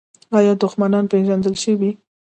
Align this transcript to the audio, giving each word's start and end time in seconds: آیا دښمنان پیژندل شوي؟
آیا 0.37 0.53
دښمنان 0.63 1.05
پیژندل 1.11 1.55
شوي؟ 1.63 1.91